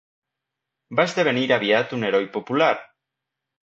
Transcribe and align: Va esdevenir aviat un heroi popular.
Va 1.01 1.05
esdevenir 1.11 1.45
aviat 1.59 1.97
un 2.01 2.11
heroi 2.11 2.29
popular. 2.39 2.75